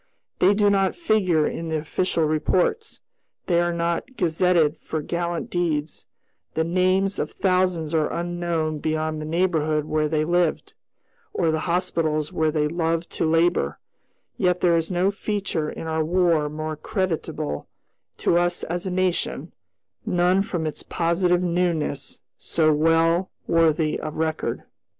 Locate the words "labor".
13.25-13.77